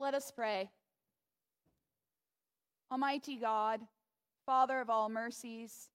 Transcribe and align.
Let 0.00 0.14
us 0.14 0.30
pray. 0.30 0.70
Almighty 2.90 3.36
God, 3.36 3.80
Father 4.46 4.80
of 4.80 4.88
all 4.88 5.08
mercies, 5.08 5.88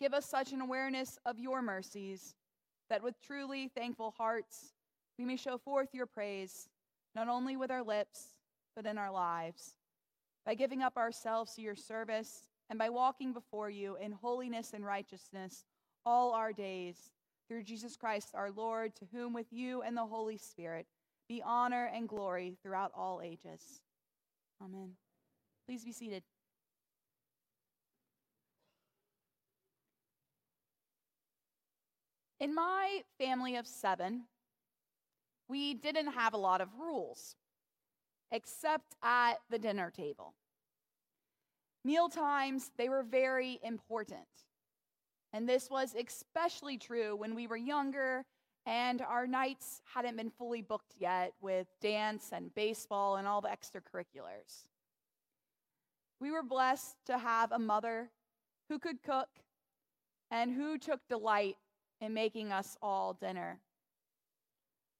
give 0.00 0.12
us 0.12 0.26
such 0.26 0.52
an 0.52 0.60
awareness 0.60 1.18
of 1.24 1.38
your 1.38 1.62
mercies 1.62 2.34
that 2.90 3.02
with 3.02 3.14
truly 3.22 3.68
thankful 3.68 4.12
hearts 4.18 4.72
we 5.18 5.24
may 5.24 5.36
show 5.36 5.56
forth 5.56 5.88
your 5.92 6.06
praise, 6.06 6.68
not 7.14 7.28
only 7.28 7.56
with 7.56 7.70
our 7.70 7.84
lips, 7.84 8.32
but 8.74 8.86
in 8.86 8.98
our 8.98 9.12
lives. 9.12 9.76
By 10.44 10.54
giving 10.54 10.82
up 10.82 10.96
ourselves 10.96 11.54
to 11.54 11.62
your 11.62 11.76
service 11.76 12.48
and 12.68 12.78
by 12.78 12.90
walking 12.90 13.32
before 13.32 13.70
you 13.70 13.96
in 14.00 14.10
holiness 14.10 14.72
and 14.74 14.84
righteousness 14.84 15.64
all 16.04 16.32
our 16.32 16.52
days, 16.52 17.10
through 17.48 17.62
Jesus 17.62 17.96
Christ 17.96 18.30
our 18.34 18.50
Lord, 18.50 18.96
to 18.96 19.06
whom 19.12 19.32
with 19.32 19.52
you 19.52 19.82
and 19.82 19.96
the 19.96 20.06
Holy 20.06 20.38
Spirit 20.38 20.86
be 21.28 21.42
honor 21.44 21.90
and 21.94 22.08
glory 22.08 22.56
throughout 22.62 22.92
all 22.94 23.20
ages. 23.22 23.82
Amen. 24.62 24.92
Please 25.66 25.84
be 25.84 25.92
seated. 25.92 26.22
In 32.40 32.54
my 32.54 33.00
family 33.18 33.56
of 33.56 33.66
seven, 33.66 34.24
we 35.48 35.74
didn't 35.74 36.12
have 36.12 36.34
a 36.34 36.38
lot 36.38 36.60
of 36.60 36.68
rules, 36.78 37.36
except 38.30 38.94
at 39.02 39.34
the 39.50 39.58
dinner 39.58 39.90
table. 39.90 40.34
Meal 41.84 42.08
times, 42.08 42.70
they 42.76 42.88
were 42.88 43.02
very 43.02 43.60
important. 43.62 44.26
And 45.32 45.48
this 45.48 45.70
was 45.70 45.94
especially 45.94 46.78
true 46.78 47.16
when 47.16 47.34
we 47.34 47.46
were 47.46 47.56
younger 47.56 48.24
and 48.66 49.02
our 49.02 49.26
nights 49.26 49.82
hadn't 49.94 50.16
been 50.16 50.30
fully 50.30 50.62
booked 50.62 50.94
yet 50.98 51.32
with 51.40 51.66
dance 51.80 52.30
and 52.32 52.54
baseball 52.54 53.16
and 53.16 53.26
all 53.26 53.40
the 53.40 53.48
extracurriculars. 53.48 54.66
We 56.20 56.30
were 56.30 56.42
blessed 56.42 56.96
to 57.06 57.18
have 57.18 57.52
a 57.52 57.58
mother 57.58 58.10
who 58.68 58.78
could 58.78 59.02
cook 59.02 59.28
and 60.30 60.52
who 60.52 60.78
took 60.78 61.00
delight 61.08 61.56
in 62.00 62.14
making 62.14 62.52
us 62.52 62.76
all 62.80 63.12
dinner. 63.12 63.60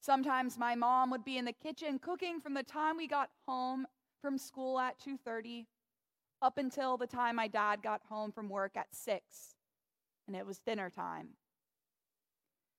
Sometimes 0.01 0.59
my 0.59 0.75
mom 0.75 1.11
would 1.11 1.25
be 1.25 1.39
in 1.39 1.47
the 1.47 1.53
kitchen 1.53 1.99
cooking 1.99 2.41
from 2.41 2.53
the 2.53 2.63
time 2.63 2.99
we 2.99 3.07
got 3.07 3.31
home 3.47 3.87
from 4.21 4.37
school 4.37 4.79
at 4.79 4.99
2:30 4.99 5.67
up 6.43 6.59
until 6.59 6.99
the 6.99 7.07
time 7.07 7.37
my 7.37 7.49
dad 7.49 7.83
got 7.83 8.03
home 8.03 8.31
from 8.31 8.51
work 8.51 8.77
at 8.77 8.95
6 8.95 9.57
and 10.27 10.37
it 10.37 10.45
was 10.45 10.59
dinner 10.59 10.91
time. 10.91 11.37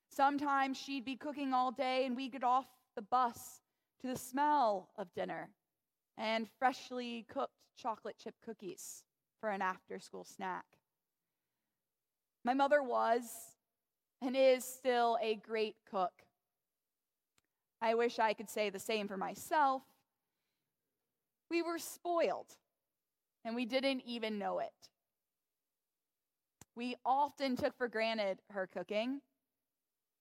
Sometimes 0.10 0.78
she'd 0.78 1.06
be 1.06 1.16
cooking 1.16 1.54
all 1.54 1.72
day 1.72 2.06
and 2.06 2.16
we'd 2.16 2.32
get 2.32 2.44
off 2.44 2.66
the 2.96 3.02
bus 3.02 3.62
to 4.02 4.08
the 4.08 4.18
smell 4.18 4.90
of 4.98 5.14
dinner 5.14 5.50
and 6.18 6.48
freshly 6.60 7.26
cooked 7.30 7.54
chocolate 7.78 8.16
chip 8.18 8.36
cookies 8.44 9.04
for 9.40 9.50
an 9.50 9.62
after 9.62 10.00
school 10.00 10.24
snack. 10.24 10.66
My 12.44 12.54
mother 12.54 12.82
was 12.82 13.24
and 14.22 14.36
is 14.36 14.64
still 14.64 15.18
a 15.22 15.36
great 15.36 15.76
cook. 15.90 16.14
I 17.82 17.96
wish 17.96 18.20
I 18.20 18.34
could 18.34 18.50
say 18.50 18.70
the 18.70 18.80
same 18.80 19.08
for 19.08 19.18
myself. 19.18 19.84
We 21.50 21.62
were 21.62 21.78
spoiled 21.78 22.56
and 23.44 23.56
we 23.56 23.66
didn't 23.66 24.02
even 24.06 24.40
know 24.40 24.60
it. 24.60 24.74
We 26.76 26.96
often 27.06 27.56
took 27.56 27.78
for 27.78 27.88
granted 27.88 28.40
her 28.50 28.68
cooking 28.68 29.22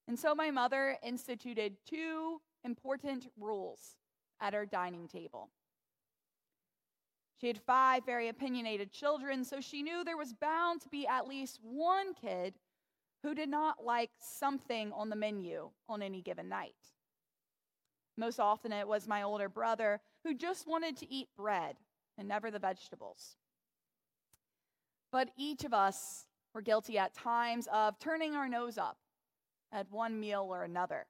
and 0.06 0.18
so 0.18 0.34
my 0.34 0.50
mother 0.50 0.98
instituted 1.02 1.76
two 1.88 2.40
important 2.64 3.28
rules 3.38 3.96
at 4.40 4.54
our 4.54 4.66
dining 4.66 5.08
table. 5.08 5.50
She 7.40 7.48
had 7.48 7.58
five 7.58 8.04
very 8.06 8.28
opinionated 8.28 8.92
children, 8.92 9.44
so 9.44 9.60
she 9.60 9.82
knew 9.82 10.04
there 10.04 10.16
was 10.16 10.32
bound 10.32 10.80
to 10.82 10.88
be 10.88 11.06
at 11.06 11.26
least 11.26 11.58
one 11.62 12.14
kid 12.14 12.54
who 13.22 13.34
did 13.34 13.48
not 13.48 13.84
like 13.84 14.10
something 14.20 14.92
on 14.92 15.08
the 15.08 15.16
menu 15.16 15.70
on 15.88 16.02
any 16.02 16.22
given 16.22 16.48
night. 16.48 16.74
Most 18.16 18.38
often 18.38 18.72
it 18.72 18.86
was 18.86 19.08
my 19.08 19.22
older 19.22 19.48
brother 19.48 20.00
who 20.22 20.34
just 20.34 20.68
wanted 20.68 20.96
to 20.98 21.12
eat 21.12 21.28
bread 21.36 21.76
and 22.16 22.28
never 22.28 22.50
the 22.50 22.58
vegetables. 22.58 23.36
But 25.10 25.30
each 25.36 25.64
of 25.64 25.74
us 25.74 26.26
were 26.54 26.62
guilty 26.62 26.98
at 26.98 27.14
times 27.14 27.66
of 27.72 27.98
turning 27.98 28.34
our 28.34 28.48
nose 28.48 28.78
up 28.78 28.98
at 29.74 29.90
one 29.90 30.18
meal 30.18 30.46
or 30.48 30.62
another. 30.62 31.06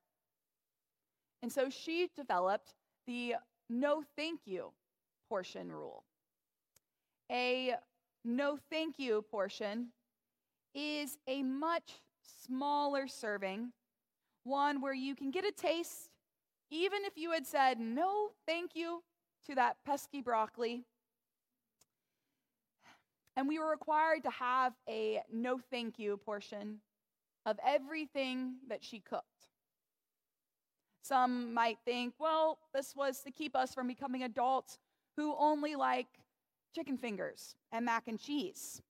And 1.43 1.53
so 1.53 1.69
she 1.69 2.09
developed 2.17 2.75
the 3.07 3.35
no 3.69 4.03
thank 4.17 4.41
you 4.47 4.73
portion 5.29 5.71
rule. 5.71 6.05
A 7.31 7.75
no 8.25 8.59
thank 8.71 8.99
you 8.99 9.23
portion 9.31 9.89
is 10.75 11.19
a 11.29 11.43
much 11.43 12.01
smaller 12.23 13.07
serving, 13.07 13.73
one 14.45 14.81
where 14.81 14.95
you 14.95 15.15
can 15.15 15.31
get 15.31 15.45
a 15.45 15.53
taste, 15.53 16.09
even 16.71 17.05
if 17.05 17.17
you 17.17 17.33
had 17.33 17.47
said 17.47 17.79
no 17.79 18.31
thank 18.47 18.75
you 18.75 19.03
to 19.47 19.55
that 19.55 19.77
pesky 19.85 20.23
broccoli. 20.23 20.85
And 23.37 23.49
we 23.49 23.59
were 23.59 23.71
required 23.71 24.23
to 24.23 24.31
have 24.31 24.73
a 24.89 25.21
no 25.31 25.59
thank 25.71 25.99
you 25.99 26.17
portion 26.17 26.79
of 27.47 27.59
everything 27.67 28.55
that 28.69 28.83
she 28.83 29.01
cooked. 29.01 29.25
Some 31.03 31.53
might 31.53 31.79
think, 31.85 32.15
well, 32.19 32.59
this 32.73 32.97
was 32.97 33.21
to 33.23 33.31
keep 33.31 33.55
us 33.55 33.75
from 33.75 33.87
becoming 33.87 34.23
adults 34.23 34.79
who 35.17 35.35
only 35.39 35.77
like 35.77 36.07
chicken 36.75 36.97
fingers 36.97 37.55
and 37.73 37.85
mac 37.85 38.09
and 38.09 38.19
cheese. 38.19 38.81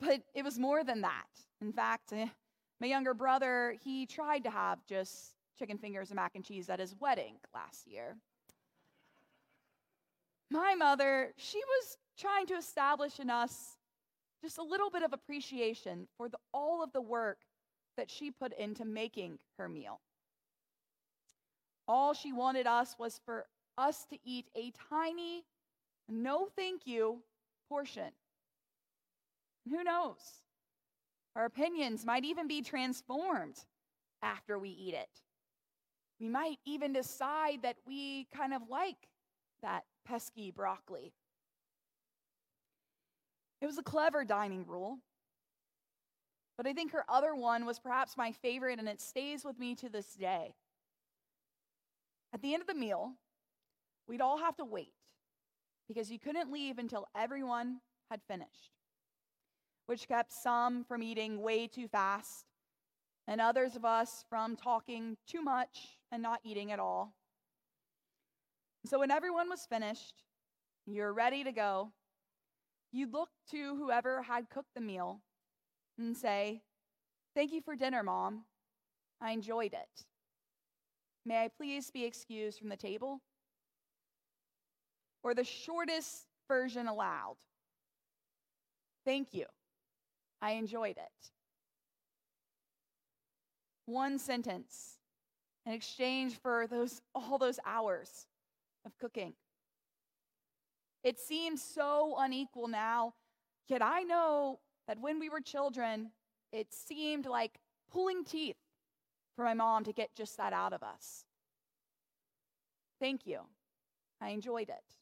But 0.00 0.22
it 0.34 0.42
was 0.42 0.58
more 0.58 0.82
than 0.82 1.02
that. 1.02 1.28
In 1.60 1.72
fact, 1.72 2.12
eh, 2.12 2.26
my 2.80 2.86
younger 2.86 3.14
brother, 3.14 3.76
he 3.84 4.06
tried 4.06 4.42
to 4.44 4.50
have 4.50 4.84
just 4.86 5.36
chicken 5.58 5.78
fingers 5.78 6.10
and 6.10 6.16
mac 6.16 6.32
and 6.34 6.44
cheese 6.44 6.68
at 6.70 6.80
his 6.80 6.96
wedding 6.98 7.36
last 7.54 7.86
year. 7.86 8.16
My 10.50 10.74
mother, 10.74 11.32
she 11.36 11.58
was 11.58 11.98
trying 12.18 12.46
to 12.46 12.54
establish 12.54 13.20
in 13.20 13.30
us 13.30 13.76
just 14.42 14.58
a 14.58 14.62
little 14.62 14.90
bit 14.90 15.02
of 15.02 15.12
appreciation 15.12 16.06
for 16.16 16.28
the, 16.28 16.38
all 16.52 16.82
of 16.82 16.92
the 16.92 17.00
work 17.00 17.38
that 17.96 18.10
she 18.10 18.30
put 18.30 18.52
into 18.58 18.84
making 18.84 19.38
her 19.58 19.68
meal. 19.68 20.00
All 21.86 22.14
she 22.14 22.32
wanted 22.32 22.66
us 22.66 22.96
was 22.98 23.20
for 23.24 23.46
us 23.78 24.04
to 24.10 24.18
eat 24.24 24.48
a 24.56 24.72
tiny, 24.90 25.44
no 26.08 26.48
thank 26.56 26.86
you 26.86 27.22
portion. 27.68 28.10
Who 29.68 29.84
knows? 29.84 30.42
Our 31.36 31.44
opinions 31.44 32.04
might 32.04 32.24
even 32.24 32.46
be 32.46 32.62
transformed 32.62 33.58
after 34.22 34.58
we 34.58 34.70
eat 34.70 34.94
it. 34.94 35.08
We 36.20 36.28
might 36.28 36.58
even 36.64 36.92
decide 36.92 37.60
that 37.62 37.76
we 37.86 38.26
kind 38.34 38.52
of 38.52 38.62
like 38.68 39.08
that 39.62 39.84
pesky 40.04 40.50
broccoli. 40.50 41.12
It 43.62 43.66
was 43.66 43.78
a 43.78 43.82
clever 43.82 44.24
dining 44.24 44.66
rule. 44.66 44.98
But 46.56 46.66
I 46.66 46.72
think 46.72 46.90
her 46.92 47.04
other 47.08 47.34
one 47.36 47.64
was 47.64 47.78
perhaps 47.78 48.16
my 48.16 48.32
favorite, 48.32 48.80
and 48.80 48.88
it 48.88 49.00
stays 49.00 49.44
with 49.44 49.56
me 49.56 49.76
to 49.76 49.88
this 49.88 50.14
day. 50.14 50.56
At 52.34 52.42
the 52.42 52.54
end 52.54 52.60
of 52.60 52.66
the 52.66 52.74
meal, 52.74 53.12
we'd 54.08 54.20
all 54.20 54.38
have 54.38 54.56
to 54.56 54.64
wait 54.64 54.92
because 55.86 56.10
you 56.10 56.18
couldn't 56.18 56.50
leave 56.50 56.78
until 56.78 57.06
everyone 57.16 57.78
had 58.10 58.20
finished, 58.26 58.72
which 59.86 60.08
kept 60.08 60.32
some 60.32 60.82
from 60.84 61.02
eating 61.02 61.40
way 61.40 61.68
too 61.68 61.86
fast 61.86 62.46
and 63.28 63.40
others 63.40 63.76
of 63.76 63.84
us 63.84 64.24
from 64.28 64.56
talking 64.56 65.16
too 65.28 65.40
much 65.40 65.98
and 66.10 66.20
not 66.20 66.40
eating 66.42 66.72
at 66.72 66.80
all. 66.80 67.14
So 68.86 68.98
when 68.98 69.12
everyone 69.12 69.48
was 69.48 69.66
finished, 69.66 70.24
you're 70.86 71.12
ready 71.12 71.44
to 71.44 71.52
go, 71.52 71.92
you 72.92 73.08
look 73.10 73.30
to 73.50 73.76
whoever 73.76 74.22
had 74.22 74.50
cooked 74.50 74.74
the 74.74 74.80
meal 74.80 75.20
and 75.98 76.16
say, 76.16 76.62
Thank 77.34 77.52
you 77.52 77.62
for 77.62 77.74
dinner, 77.74 78.02
Mom. 78.02 78.44
I 79.20 79.30
enjoyed 79.30 79.72
it. 79.72 80.04
May 81.24 81.44
I 81.44 81.48
please 81.48 81.90
be 81.90 82.04
excused 82.04 82.58
from 82.58 82.68
the 82.68 82.76
table? 82.76 83.20
Or 85.22 85.34
the 85.34 85.44
shortest 85.44 86.26
version 86.48 86.88
allowed. 86.88 87.36
Thank 89.04 89.32
you. 89.32 89.46
I 90.42 90.52
enjoyed 90.52 90.96
it. 90.98 91.30
One 93.86 94.18
sentence 94.18 94.98
in 95.64 95.72
exchange 95.72 96.38
for 96.40 96.66
those 96.66 97.00
all 97.14 97.38
those 97.38 97.58
hours 97.64 98.26
of 98.84 98.92
cooking. 98.98 99.32
It 101.02 101.18
seems 101.18 101.62
so 101.62 102.14
unequal 102.18 102.68
now, 102.68 103.14
yet 103.68 103.82
I 103.82 104.02
know 104.02 104.60
that 104.86 105.00
when 105.00 105.18
we 105.18 105.28
were 105.28 105.40
children, 105.40 106.10
it 106.52 106.72
seemed 106.72 107.26
like 107.26 107.58
pulling 107.90 108.24
teeth 108.24 108.56
for 109.34 109.44
my 109.44 109.54
mom 109.54 109.84
to 109.84 109.92
get 109.92 110.14
just 110.14 110.36
that 110.36 110.52
out 110.52 110.72
of 110.72 110.82
us. 110.82 111.24
Thank 113.00 113.26
you. 113.26 113.40
I 114.20 114.28
enjoyed 114.28 114.68
it. 114.68 114.94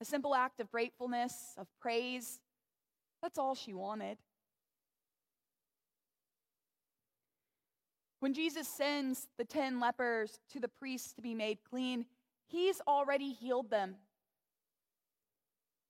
A 0.00 0.04
simple 0.04 0.34
act 0.34 0.58
of 0.58 0.70
gratefulness, 0.70 1.54
of 1.56 1.68
praise, 1.80 2.40
that's 3.22 3.38
all 3.38 3.54
she 3.54 3.72
wanted. 3.72 4.18
When 8.18 8.34
Jesus 8.34 8.66
sends 8.66 9.28
the 9.38 9.44
10 9.44 9.78
lepers 9.78 10.40
to 10.52 10.60
the 10.60 10.68
priests 10.68 11.12
to 11.14 11.22
be 11.22 11.34
made 11.34 11.58
clean, 11.68 12.06
he's 12.46 12.80
already 12.86 13.32
healed 13.32 13.70
them. 13.70 13.96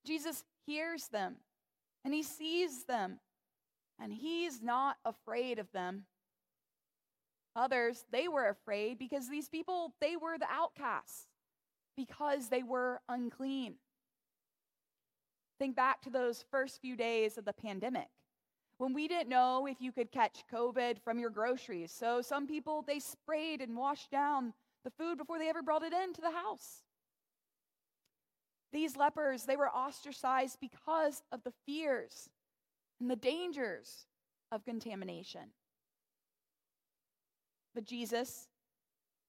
Jesus 0.04 0.44
hears 0.66 1.08
them 1.08 1.36
and 2.04 2.12
he 2.12 2.22
sees 2.22 2.84
them 2.84 3.20
and 4.00 4.12
he's 4.12 4.62
not 4.62 4.96
afraid 5.04 5.58
of 5.58 5.70
them. 5.72 6.04
Others, 7.54 8.04
they 8.10 8.28
were 8.28 8.48
afraid 8.48 8.98
because 8.98 9.28
these 9.28 9.48
people, 9.48 9.94
they 10.00 10.16
were 10.16 10.38
the 10.38 10.50
outcasts 10.50 11.26
because 11.96 12.48
they 12.48 12.62
were 12.62 13.00
unclean. 13.08 13.74
Think 15.58 15.76
back 15.76 16.02
to 16.02 16.10
those 16.10 16.44
first 16.50 16.80
few 16.80 16.96
days 16.96 17.36
of 17.36 17.44
the 17.44 17.52
pandemic 17.52 18.08
when 18.78 18.94
we 18.94 19.06
didn't 19.06 19.28
know 19.28 19.66
if 19.66 19.80
you 19.80 19.92
could 19.92 20.10
catch 20.10 20.42
COVID 20.52 20.98
from 21.04 21.18
your 21.18 21.30
groceries. 21.30 21.92
So 21.92 22.20
some 22.20 22.48
people, 22.48 22.82
they 22.84 22.98
sprayed 22.98 23.60
and 23.60 23.76
washed 23.76 24.10
down 24.10 24.54
the 24.82 24.90
food 24.90 25.18
before 25.18 25.38
they 25.38 25.48
ever 25.48 25.62
brought 25.62 25.84
it 25.84 25.92
into 25.92 26.20
the 26.20 26.32
house. 26.32 26.82
These 28.72 28.96
lepers, 28.96 29.44
they 29.44 29.56
were 29.56 29.68
ostracized 29.68 30.58
because 30.60 31.22
of 31.30 31.42
the 31.44 31.52
fears 31.66 32.30
and 33.00 33.10
the 33.10 33.16
dangers 33.16 34.06
of 34.50 34.64
contamination. 34.64 35.52
But 37.74 37.84
Jesus, 37.84 38.48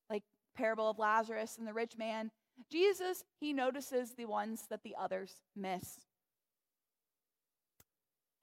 like 0.10 0.24
parable 0.56 0.90
of 0.90 1.00
Lazarus 1.00 1.58
and 1.58 1.68
the 1.68 1.74
rich 1.74 1.98
man, 1.98 2.32
Jesus, 2.70 3.24
he 3.40 3.52
notices 3.52 4.12
the 4.12 4.26
ones 4.26 4.66
that 4.70 4.84
the 4.84 4.96
others 5.00 5.34
miss. 5.56 6.00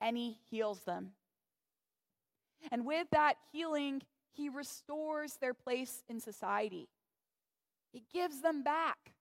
And 0.01 0.17
he 0.17 0.37
heals 0.51 0.81
them. 0.81 1.13
And 2.71 2.85
with 2.85 3.07
that 3.13 3.37
healing, 3.53 4.03
he 4.33 4.49
restores 4.49 5.35
their 5.35 5.55
place 5.55 6.03
in 6.09 6.21
society. 6.21 6.89
He 7.93 8.03
gives 8.13 8.41
them 8.41 8.63
back 8.63 9.13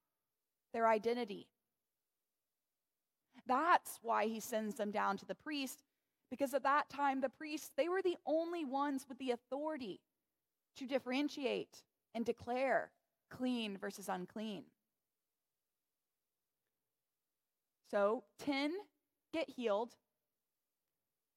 their 0.74 0.88
identity. 0.88 1.48
That's 3.50 4.00
why 4.04 4.28
he 4.28 4.40
sends 4.40 4.76
them 4.76 4.92
down 4.92 5.18
to 5.18 5.26
the 5.26 5.36
priest, 5.36 5.84
because 6.30 6.54
at 6.54 6.64
that 6.64 6.88
time, 6.88 7.20
the 7.20 7.30
priests, 7.30 7.72
they 7.76 7.90
were 7.90 8.04
the 8.04 8.16
only 8.26 8.64
ones 8.64 9.06
with 9.10 9.18
the 9.18 9.32
authority 9.32 10.00
to 10.78 10.86
differentiate 10.86 11.84
and 12.14 12.24
declare 12.24 12.92
clean 13.32 13.76
versus 13.76 14.08
unclean. 14.08 14.64
So 17.90 18.24
10 18.46 18.72
get 19.34 19.50
healed, 19.50 19.96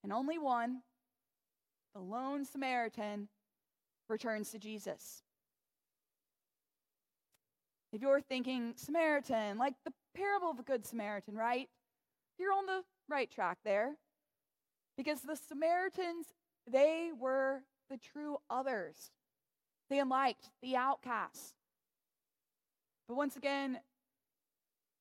and 0.05 0.13
only 0.13 0.37
one, 0.39 0.83
the 1.95 2.01
lone 2.01 2.45
Samaritan, 2.45 3.29
returns 4.09 4.51
to 4.51 4.59
Jesus. 4.59 5.23
If 7.93 8.03
you're 8.03 8.21
thinking 8.21 8.75
Samaritan, 8.77 9.57
like 9.57 9.75
the 9.87 9.93
parable 10.15 10.51
of 10.51 10.59
the 10.59 10.63
Good 10.63 10.87
Samaritan, 10.87 11.35
right? 11.35 11.69
You're 12.43 12.53
on 12.53 12.67
the 12.67 12.83
right 13.09 13.31
track 13.31 13.59
there. 13.65 13.95
Because 14.97 15.21
the 15.21 15.37
Samaritans, 15.37 16.27
they 16.69 17.11
were 17.17 17.63
the 17.89 17.97
true 17.97 18.39
others. 18.51 19.13
They 19.89 20.01
unliked 20.01 20.51
the 20.61 20.75
outcasts. 20.75 21.55
But 23.07 23.15
once 23.15 23.37
again, 23.37 23.79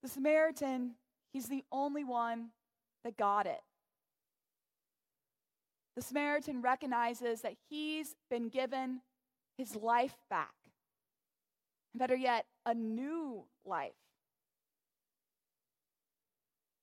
the 0.03 0.07
Samaritan, 0.07 0.91
he's 1.33 1.47
the 1.47 1.63
only 1.71 2.03
one 2.03 2.49
that 3.03 3.17
got 3.17 3.47
it. 3.47 3.61
The 5.95 6.03
Samaritan 6.03 6.61
recognizes 6.61 7.41
that 7.41 7.55
he's 7.69 8.15
been 8.29 8.49
given 8.49 9.01
his 9.57 9.75
life 9.75 10.17
back. 10.29 10.53
Better 11.95 12.15
yet, 12.15 12.45
a 12.67 12.75
new 12.75 13.45
life. 13.65 13.93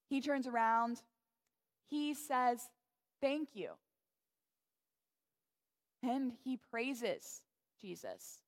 He 0.08 0.20
turns 0.20 0.46
around, 0.46 1.02
he 1.88 2.14
says, 2.14 2.68
Thank 3.20 3.50
you. 3.54 3.70
And 6.02 6.32
he 6.44 6.58
praises 6.70 7.42
Jesus. 7.80 8.40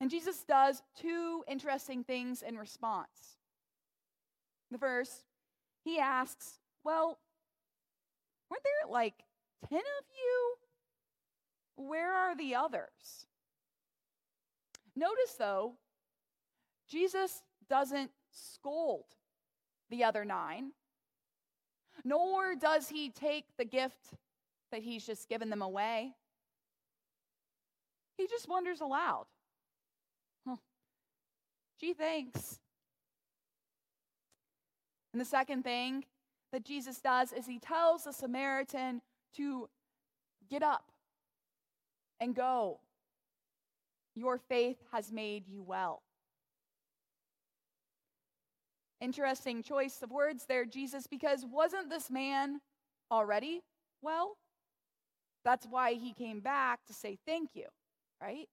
And 0.00 0.10
Jesus 0.10 0.44
does 0.46 0.82
two 1.00 1.42
interesting 1.48 2.04
things 2.04 2.42
in 2.42 2.56
response. 2.56 3.38
The 4.70 4.78
first, 4.78 5.24
he 5.84 5.98
asks, 5.98 6.58
Well, 6.84 7.18
weren't 8.50 8.62
there 8.62 8.92
like 8.92 9.14
10 9.68 9.78
of 9.78 10.04
you? 10.14 10.54
Where 11.88 12.12
are 12.12 12.36
the 12.36 12.54
others? 12.54 13.26
Notice, 14.96 15.34
though, 15.38 15.74
Jesus 16.88 17.42
doesn't 17.68 18.10
scold 18.34 19.04
the 19.90 20.04
other 20.04 20.24
nine, 20.24 20.72
nor 22.04 22.54
does 22.54 22.88
he 22.88 23.10
take 23.10 23.44
the 23.56 23.64
gift 23.64 24.14
that 24.70 24.82
he's 24.82 25.06
just 25.06 25.28
given 25.28 25.50
them 25.50 25.62
away. 25.62 26.12
He 28.16 28.26
just 28.26 28.48
wonders 28.48 28.80
aloud. 28.80 29.26
Huh. 30.46 30.56
Gee, 31.80 31.94
thanks. 31.94 32.58
And 35.12 35.20
the 35.20 35.24
second 35.24 35.62
thing 35.62 36.04
that 36.52 36.64
Jesus 36.64 37.00
does 37.00 37.32
is 37.32 37.46
he 37.46 37.58
tells 37.58 38.04
the 38.04 38.12
Samaritan 38.12 39.00
to 39.36 39.68
get 40.50 40.62
up 40.62 40.90
and 42.20 42.34
go. 42.34 42.80
Your 44.16 44.38
faith 44.38 44.78
has 44.92 45.12
made 45.12 45.46
you 45.48 45.62
well. 45.62 46.02
Interesting 49.04 49.62
choice 49.62 49.98
of 50.02 50.10
words 50.10 50.46
there, 50.48 50.64
Jesus, 50.64 51.06
because 51.06 51.44
wasn't 51.44 51.90
this 51.90 52.10
man 52.10 52.62
already 53.10 53.60
well? 54.00 54.38
That's 55.44 55.66
why 55.66 55.92
he 55.92 56.14
came 56.14 56.40
back 56.40 56.80
to 56.86 56.94
say 56.94 57.18
thank 57.26 57.50
you, 57.52 57.66
right? 58.18 58.48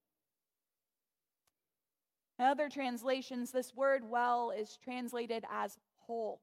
In 2.38 2.44
other 2.44 2.68
translations, 2.68 3.50
this 3.50 3.74
word 3.74 4.02
well 4.04 4.50
is 4.50 4.76
translated 4.84 5.42
as 5.50 5.78
whole. 6.00 6.42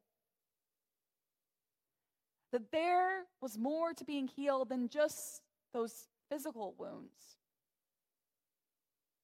That 2.51 2.71
there 2.71 3.25
was 3.41 3.59
more 3.59 3.93
to 3.93 4.03
being 4.03 4.27
healed 4.27 4.69
than 4.69 4.89
just 4.89 5.43
those 5.71 6.07
physical 6.31 6.73
wounds. 6.79 7.37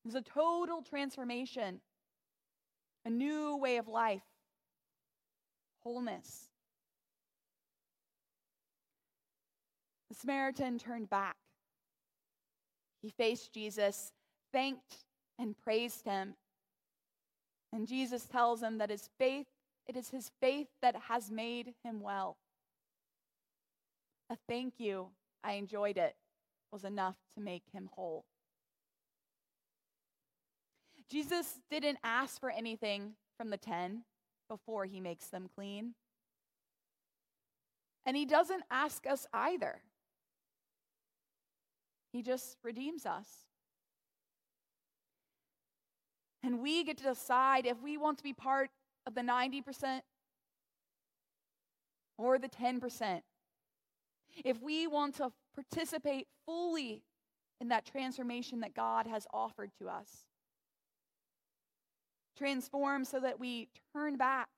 It 0.03 0.09
was 0.09 0.15
a 0.15 0.21
total 0.21 0.83
transformation, 0.83 1.81
a 3.03 3.09
new 3.09 3.57
way 3.57 3.77
of 3.77 3.87
life, 3.87 4.21
wholeness. 5.85 6.49
The 10.09 10.15
Samaritan 10.15 10.79
turned 10.79 11.09
back. 11.09 11.35
He 13.01 13.09
faced 13.09 13.53
Jesus, 13.53 14.11
thanked 14.51 15.05
and 15.37 15.55
praised 15.57 16.05
him. 16.05 16.35
And 17.71 17.87
Jesus 17.87 18.25
tells 18.25 18.63
him 18.63 18.77
that 18.79 18.89
his 18.89 19.09
faith, 19.19 19.45
it 19.87 19.95
is 19.95 20.09
his 20.09 20.31
faith 20.41 20.67
that 20.81 20.95
has 21.07 21.29
made 21.29 21.73
him 21.83 22.01
well. 22.01 22.37
A 24.31 24.37
thank 24.49 24.75
you, 24.79 25.09
I 25.43 25.53
enjoyed 25.53 25.97
it, 25.97 26.15
was 26.71 26.83
enough 26.83 27.17
to 27.35 27.43
make 27.43 27.63
him 27.71 27.89
whole. 27.93 28.25
Jesus 31.09 31.59
didn't 31.69 31.99
ask 32.03 32.39
for 32.39 32.49
anything 32.49 33.13
from 33.37 33.51
the 33.51 33.57
10 33.57 34.01
before 34.49 34.85
he 34.85 34.99
makes 34.99 35.27
them 35.27 35.49
clean. 35.55 35.93
And 38.05 38.15
he 38.15 38.25
doesn't 38.25 38.63
ask 38.69 39.07
us 39.07 39.25
either. 39.33 39.81
He 42.11 42.21
just 42.21 42.57
redeems 42.63 43.05
us. 43.05 43.27
And 46.43 46.61
we 46.61 46.83
get 46.83 46.97
to 46.97 47.03
decide 47.03 47.65
if 47.65 47.81
we 47.81 47.97
want 47.97 48.19
to 48.19 48.23
be 48.23 48.33
part 48.33 48.69
of 49.07 49.15
the 49.15 49.21
90% 49.21 50.01
or 52.17 52.37
the 52.37 52.47
10%. 52.47 53.21
If 54.43 54.61
we 54.61 54.85
want 54.85 55.15
to 55.15 55.31
participate 55.55 56.27
fully 56.45 57.01
in 57.59 57.69
that 57.69 57.85
transformation 57.85 58.59
that 58.59 58.75
God 58.75 59.07
has 59.07 59.25
offered 59.33 59.71
to 59.79 59.87
us 59.87 60.25
transform 62.37 63.05
so 63.05 63.19
that 63.19 63.39
we 63.39 63.69
turn 63.93 64.17
back 64.17 64.49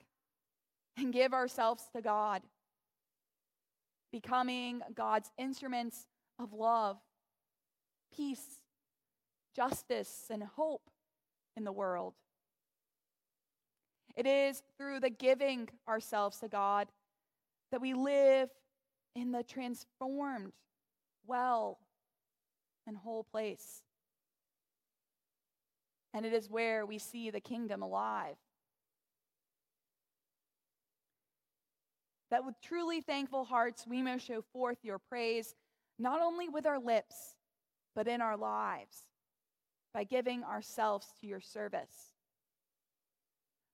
and 0.98 1.14
give 1.14 1.34
ourselves 1.34 1.84
to 1.96 2.02
God, 2.02 2.42
becoming 4.12 4.82
God's 4.94 5.32
instruments 5.38 6.08
of 6.40 6.54
love, 6.54 6.98
peace, 8.16 8.60
justice, 9.56 10.26
and 10.30 10.44
hope 10.44 10.90
in 11.56 11.64
the 11.64 11.72
world. 11.72 12.14
It 14.16 14.26
is 14.26 14.64
through 14.78 15.00
the 15.00 15.12
giving 15.12 15.70
ourselves 15.88 16.40
to 16.40 16.48
God 16.48 16.88
that 17.72 17.82
we 17.82 17.94
live 17.94 18.50
in 19.16 19.32
the 19.32 19.44
transformed, 19.44 20.54
well, 21.26 21.78
and 22.88 22.98
whole 22.98 23.24
place. 23.24 23.84
And 26.14 26.26
it 26.26 26.34
is 26.34 26.50
where 26.50 26.86
we 26.86 26.98
see 26.98 27.30
the 27.30 27.40
kingdom 27.40 27.82
alive. 27.82 28.36
That 32.30 32.46
with 32.46 32.56
truly 32.62 33.02
thankful 33.02 33.46
hearts 33.46 33.86
we 33.88 34.02
may 34.02 34.18
show 34.18 34.42
forth 34.42 34.80
your 34.84 35.00
praise, 35.00 35.56
not 35.98 36.22
only 36.22 36.50
with 36.50 36.66
our 36.66 36.80
lips, 36.80 37.36
but 37.96 38.08
in 38.08 38.22
our 38.22 38.38
lives, 38.38 39.06
by 39.94 40.04
giving 40.04 40.44
ourselves 40.44 41.08
to 41.22 41.28
your 41.28 41.40
service. 41.40 42.14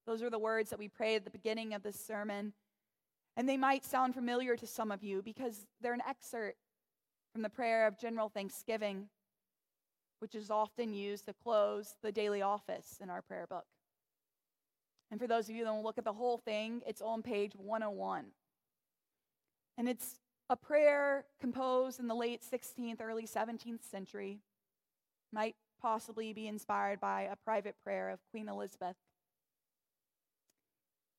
Those 0.05 0.21
are 0.21 0.29
the 0.29 0.39
words 0.39 0.69
that 0.69 0.79
we 0.79 0.87
prayed 0.87 1.17
at 1.17 1.23
the 1.25 1.31
beginning 1.31 1.73
of 1.73 1.83
this 1.83 1.99
sermon. 1.99 2.53
And 3.35 3.49
they 3.49 3.57
might 3.57 3.83
sound 3.83 4.13
familiar 4.13 4.55
to 4.55 4.67
some 4.67 4.91
of 4.91 5.03
you 5.03 5.21
because 5.23 5.65
they're 5.81 5.93
an 5.93 6.03
excerpt 6.07 6.57
from 7.31 7.41
the 7.41 7.49
prayer 7.49 7.87
of 7.87 7.97
general 7.97 8.29
thanksgiving, 8.29 9.07
which 10.19 10.35
is 10.35 10.49
often 10.49 10.93
used 10.93 11.25
to 11.25 11.33
close 11.33 11.95
the 12.01 12.11
daily 12.11 12.41
office 12.41 12.99
in 13.01 13.09
our 13.09 13.21
prayer 13.21 13.47
book. 13.47 13.65
And 15.11 15.19
for 15.19 15.27
those 15.27 15.49
of 15.49 15.55
you 15.55 15.63
that 15.63 15.71
will 15.71 15.83
look 15.83 15.97
at 15.97 16.05
the 16.05 16.13
whole 16.13 16.37
thing, 16.37 16.81
it's 16.87 17.01
on 17.01 17.21
page 17.21 17.53
101. 17.55 18.25
And 19.77 19.87
it's 19.87 20.19
a 20.49 20.55
prayer 20.55 21.25
composed 21.39 21.99
in 21.99 22.07
the 22.07 22.15
late 22.15 22.41
16th, 22.41 23.01
early 23.01 23.27
17th 23.27 23.83
century. 23.89 24.39
Might 25.31 25.55
possibly 25.81 26.33
be 26.33 26.47
inspired 26.47 26.99
by 26.99 27.23
a 27.23 27.35
private 27.35 27.75
prayer 27.83 28.09
of 28.09 28.19
Queen 28.31 28.47
Elizabeth. 28.47 28.95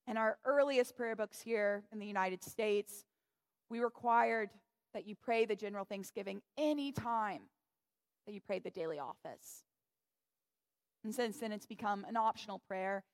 In 0.07 0.17
our 0.17 0.39
earliest 0.45 0.97
prayer 0.97 1.17
books 1.17 1.41
here 1.41 1.85
in 1.93 1.99
the 1.99 2.07
United 2.07 2.43
States, 2.43 3.05
we 3.71 3.81
required 3.81 4.51
that 4.93 5.07
you 5.07 5.15
pray 5.15 5.45
the 5.45 5.57
general 5.57 5.85
thanksgiving 5.85 6.43
any 6.57 6.93
time 6.93 7.43
that 8.27 8.33
you 8.33 8.41
prayed 8.41 8.65
the 8.65 8.71
daily 8.71 8.99
office. 8.99 9.65
And 11.05 11.15
since 11.15 11.39
then, 11.39 11.53
it's 11.53 11.67
become 11.67 12.05
an 12.09 12.17
optional 12.17 12.61
prayer, 12.69 13.05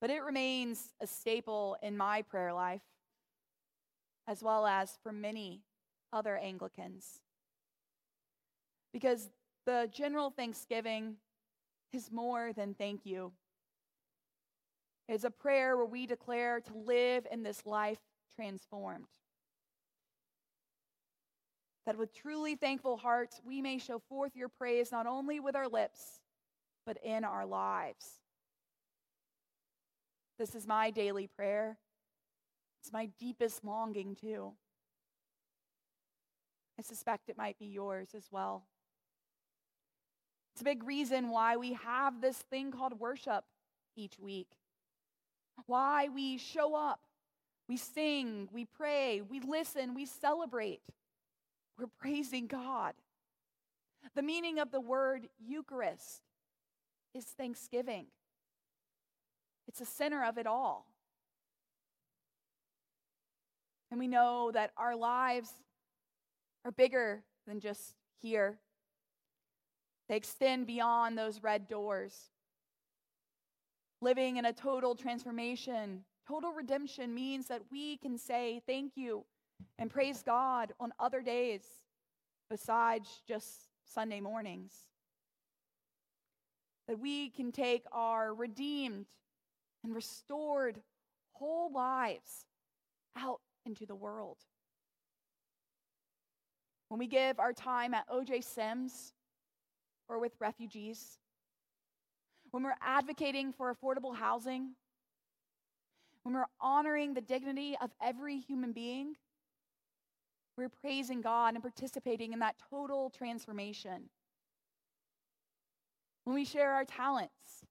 but 0.00 0.10
it 0.10 0.22
remains 0.22 0.94
a 1.00 1.06
staple 1.06 1.76
in 1.82 1.96
my 1.96 2.22
prayer 2.22 2.52
life, 2.52 2.82
as 4.26 4.42
well 4.42 4.66
as 4.66 4.98
for 5.02 5.12
many 5.12 5.62
other 6.12 6.36
Anglicans. 6.36 7.20
Because 8.92 9.30
the 9.66 9.88
general 9.92 10.30
thanksgiving 10.30 11.16
is 11.92 12.10
more 12.12 12.52
than 12.52 12.74
thank 12.74 13.06
you 13.06 13.32
It's 15.08 15.24
a 15.24 15.30
prayer 15.30 15.76
where 15.76 15.86
we 15.86 16.06
declare 16.06 16.60
to 16.60 16.72
live 16.86 17.26
in 17.32 17.42
this 17.42 17.66
life 17.66 17.98
transformed. 18.36 19.08
That 21.86 21.98
with 21.98 22.14
truly 22.14 22.56
thankful 22.56 22.96
hearts, 22.96 23.40
we 23.44 23.62
may 23.62 23.78
show 23.78 23.98
forth 23.98 24.36
your 24.36 24.48
praise 24.48 24.92
not 24.92 25.06
only 25.06 25.40
with 25.40 25.56
our 25.56 25.68
lips, 25.68 26.20
but 26.86 26.98
in 27.02 27.24
our 27.24 27.46
lives. 27.46 28.20
This 30.38 30.54
is 30.54 30.66
my 30.66 30.90
daily 30.90 31.26
prayer. 31.26 31.78
It's 32.80 32.92
my 32.92 33.06
deepest 33.18 33.64
longing, 33.64 34.14
too. 34.14 34.52
I 36.78 36.82
suspect 36.82 37.28
it 37.28 37.36
might 37.36 37.58
be 37.58 37.66
yours 37.66 38.10
as 38.16 38.28
well. 38.30 38.64
It's 40.52 40.62
a 40.62 40.64
big 40.64 40.84
reason 40.84 41.30
why 41.30 41.56
we 41.56 41.74
have 41.74 42.20
this 42.20 42.36
thing 42.36 42.70
called 42.70 42.98
worship 42.98 43.44
each 43.96 44.18
week 44.18 44.48
why 45.66 46.08
we 46.08 46.38
show 46.38 46.74
up. 46.74 47.00
We 47.68 47.76
sing, 47.76 48.48
we 48.52 48.64
pray, 48.64 49.20
we 49.20 49.40
listen, 49.40 49.94
we 49.94 50.06
celebrate. 50.06 50.80
We're 51.80 51.86
praising 51.98 52.46
God. 52.46 52.92
The 54.14 54.20
meaning 54.22 54.58
of 54.58 54.70
the 54.70 54.80
word 54.80 55.28
Eucharist 55.42 56.20
is 57.14 57.24
thanksgiving, 57.24 58.06
it's 59.66 59.78
the 59.78 59.86
center 59.86 60.22
of 60.22 60.36
it 60.36 60.46
all. 60.46 60.86
And 63.90 63.98
we 63.98 64.06
know 64.06 64.50
that 64.52 64.70
our 64.76 64.94
lives 64.94 65.50
are 66.64 66.70
bigger 66.70 67.24
than 67.46 67.58
just 67.58 67.94
here. 68.20 68.58
They 70.08 70.16
extend 70.16 70.66
beyond 70.66 71.16
those 71.16 71.42
red 71.42 71.66
doors 71.66 72.30
living 74.00 74.36
in 74.36 74.44
a 74.44 74.52
total 74.52 74.94
transformation. 74.94 76.04
Total 76.28 76.52
redemption 76.52 77.14
means 77.14 77.46
that 77.46 77.62
we 77.72 77.96
can 77.96 78.16
say 78.16 78.60
thank 78.66 78.92
you 78.96 79.24
and 79.78 79.90
praise 79.90 80.22
God 80.22 80.72
on 80.80 80.92
other 80.98 81.22
days 81.22 81.62
besides 82.48 83.22
just 83.26 83.68
Sunday 83.84 84.20
mornings. 84.20 84.72
That 86.88 86.98
we 86.98 87.30
can 87.30 87.52
take 87.52 87.84
our 87.92 88.34
redeemed 88.34 89.06
and 89.84 89.94
restored 89.94 90.80
whole 91.32 91.72
lives 91.72 92.46
out 93.16 93.40
into 93.64 93.86
the 93.86 93.94
world. 93.94 94.38
When 96.88 96.98
we 96.98 97.06
give 97.06 97.38
our 97.38 97.52
time 97.52 97.94
at 97.94 98.08
OJ 98.08 98.42
Sims 98.42 99.12
or 100.08 100.18
with 100.18 100.32
refugees, 100.40 101.18
when 102.50 102.64
we're 102.64 102.74
advocating 102.82 103.52
for 103.52 103.72
affordable 103.72 104.14
housing, 104.14 104.72
when 106.24 106.34
we're 106.34 106.46
honoring 106.60 107.14
the 107.14 107.20
dignity 107.20 107.76
of 107.80 107.90
every 108.02 108.38
human 108.38 108.72
being, 108.72 109.14
we're 110.56 110.68
praising 110.68 111.20
God 111.20 111.54
and 111.54 111.62
participating 111.62 112.32
in 112.32 112.38
that 112.40 112.56
total 112.70 113.10
transformation. 113.10 114.10
When 116.24 116.34
we 116.34 116.44
share 116.44 116.72
our 116.72 116.84
talents, 116.84 117.64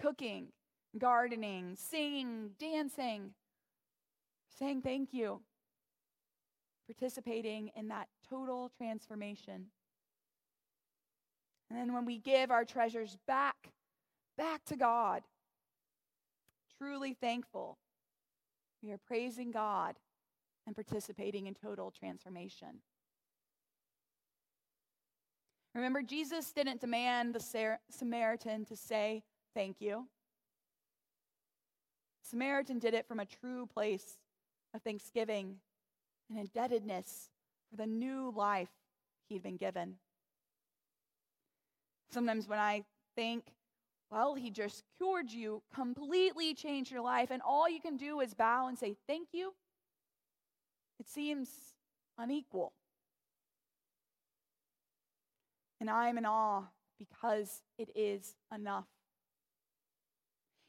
cooking, 0.00 0.48
gardening, 0.98 1.76
singing, 1.76 2.50
dancing, 2.58 3.30
saying 4.58 4.82
thank 4.82 5.12
you, 5.12 5.40
participating 6.86 7.70
in 7.74 7.88
that 7.88 8.08
total 8.28 8.70
transformation. 8.76 9.66
And 11.70 11.78
then 11.78 11.94
when 11.94 12.04
we 12.04 12.18
give 12.18 12.50
our 12.50 12.64
treasures 12.64 13.16
back 13.26 13.72
back 14.36 14.64
to 14.66 14.76
God. 14.76 15.22
Truly 16.78 17.14
thankful. 17.14 17.78
We 18.82 18.90
are 18.92 18.98
praising 18.98 19.50
God 19.50 19.94
and 20.66 20.74
participating 20.74 21.46
in 21.46 21.54
total 21.54 21.90
transformation. 21.90 22.80
Remember, 25.74 26.02
Jesus 26.02 26.52
didn't 26.52 26.80
demand 26.80 27.34
the 27.34 27.78
Samaritan 27.90 28.64
to 28.66 28.76
say 28.76 29.22
thank 29.54 29.80
you. 29.80 30.06
Samaritan 32.22 32.78
did 32.78 32.94
it 32.94 33.06
from 33.06 33.20
a 33.20 33.26
true 33.26 33.66
place 33.66 34.18
of 34.72 34.82
thanksgiving 34.82 35.56
and 36.30 36.38
indebtedness 36.38 37.28
for 37.70 37.76
the 37.76 37.86
new 37.86 38.32
life 38.34 38.70
he'd 39.28 39.42
been 39.42 39.56
given. 39.56 39.96
Sometimes 42.10 42.48
when 42.48 42.58
I 42.58 42.84
think 43.16 43.52
well, 44.10 44.34
he 44.34 44.50
just 44.50 44.84
cured 44.96 45.30
you, 45.30 45.60
completely 45.74 46.54
changed 46.54 46.92
your 46.92 47.02
life, 47.02 47.32
and 47.32 47.42
all 47.42 47.68
you 47.68 47.80
can 47.80 47.96
do 47.96 48.20
is 48.20 48.32
bow 48.32 48.68
and 48.68 48.78
say, 48.78 48.94
Thank 49.08 49.28
you. 49.32 49.54
It 50.98 51.08
seems 51.08 51.48
unequal. 52.18 52.72
And 55.80 55.90
I'm 55.90 56.18
in 56.18 56.26
awe 56.26 56.62
because 56.98 57.62
it 57.78 57.90
is 57.94 58.36
enough. 58.54 58.86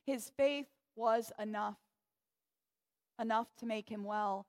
His 0.05 0.32
faith 0.36 0.67
was 0.96 1.32
enough, 1.39 1.77
enough 3.20 3.48
to 3.60 3.65
make 3.65 3.89
him 3.89 4.03
well. 4.03 4.46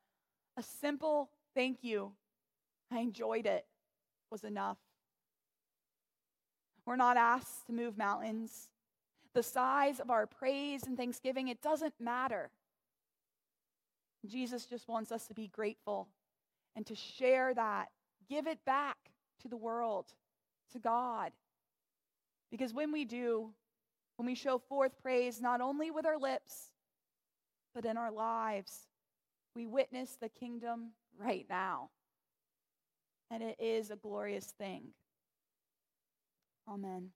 A 0.56 0.62
simple 0.62 1.30
thank 1.54 1.78
you, 1.82 2.12
I 2.90 3.00
enjoyed 3.00 3.46
it, 3.46 3.66
was 4.30 4.44
enough. 4.44 4.78
We're 6.84 6.96
not 6.96 7.16
asked 7.16 7.66
to 7.66 7.72
move 7.72 7.98
mountains 7.98 8.68
the 9.36 9.42
size 9.42 10.00
of 10.00 10.10
our 10.10 10.26
praise 10.26 10.84
and 10.84 10.96
thanksgiving, 10.96 11.48
it 11.48 11.60
doesn't 11.60 11.92
matter. 12.00 12.50
Jesus 14.28 14.66
just 14.66 14.88
wants 14.88 15.12
us 15.12 15.26
to 15.26 15.34
be 15.34 15.48
grateful 15.48 16.08
and 16.74 16.86
to 16.86 16.94
share 16.94 17.54
that, 17.54 17.88
give 18.28 18.46
it 18.46 18.64
back 18.64 18.96
to 19.42 19.48
the 19.48 19.56
world, 19.56 20.06
to 20.72 20.78
God. 20.78 21.32
Because 22.50 22.72
when 22.72 22.92
we 22.92 23.04
do, 23.04 23.50
when 24.16 24.26
we 24.26 24.34
show 24.34 24.58
forth 24.58 24.92
praise 25.02 25.40
not 25.40 25.60
only 25.60 25.90
with 25.90 26.06
our 26.06 26.18
lips, 26.18 26.70
but 27.74 27.84
in 27.84 27.96
our 27.96 28.10
lives, 28.10 28.86
we 29.54 29.66
witness 29.66 30.16
the 30.20 30.28
kingdom 30.28 30.92
right 31.18 31.46
now. 31.48 31.90
And 33.30 33.42
it 33.42 33.56
is 33.58 33.90
a 33.90 33.96
glorious 33.96 34.46
thing. 34.58 34.88
Amen. 36.68 37.10